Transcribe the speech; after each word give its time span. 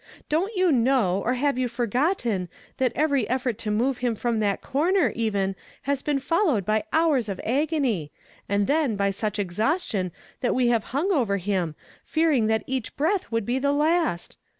Don't 0.29 0.51
you 0.55 0.71
know, 0.71 1.21
or 1.23 1.35
have 1.35 1.59
you 1.59 1.67
forgotten, 1.67 2.49
that 2.77 2.91
every 2.95 3.29
effort 3.29 3.59
to 3.59 3.69
move 3.69 3.99
him 3.99 4.15
from 4.15 4.39
that 4.39 4.59
corner, 4.63 5.13
even, 5.15 5.55
has 5.83 6.01
been 6.01 6.17
followed 6.17 6.65
by 6.65 6.85
hours 6.91 7.29
of 7.29 7.39
agony, 7.45 8.11
and 8.49 8.65
then 8.65 8.95
by 8.95 9.11
such 9.11 9.37
exliaustion 9.37 10.09
that 10.39 10.55
we 10.55 10.69
have 10.69 10.85
hung 10.85 11.11
over 11.11 11.37
him, 11.37 11.75
fearing 12.03 12.47
that 12.47 12.63
each 12.65 12.95
breath 12.95 13.31
would 13.31 13.45
be 13.45 13.59
the 13.59 13.71
last 13.71 14.39